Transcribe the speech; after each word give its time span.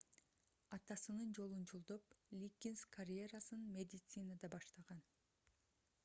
атасынын 0.75 1.33
жолун 1.39 1.65
жолдоп 1.71 2.15
лиггинс 2.43 2.81
карьерасын 2.95 3.67
медицинада 3.75 4.49
баштаган 4.55 5.05